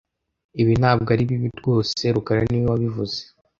[0.61, 3.19] Ibi ntabwo ari bibi rwose rukara niwe wabivuze